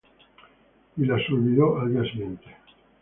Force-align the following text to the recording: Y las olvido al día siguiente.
Y 0.97 1.05
las 1.05 1.21
olvido 1.29 1.79
al 1.79 1.93
día 1.93 2.11
siguiente. 2.11 2.57